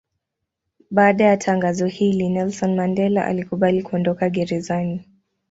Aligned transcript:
Baada 0.91 1.23
ya 1.23 1.37
tangazo 1.37 1.85
hili 1.85 2.29
Nelson 2.29 2.75
Mandela 2.75 3.25
alikubali 3.25 3.83
kuondoka 3.83 4.29
gerezani. 4.29 5.05